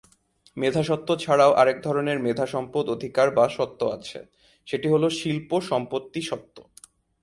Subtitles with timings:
[0.57, 4.19] মেধাস্বত্ব ছাড়াও আরেক ধরনের মেধা সম্পদ অধিকার বা স্বত্ব আছে,
[4.67, 6.57] সেটি হল শিল্প সম্পত্তি স্বত্ব।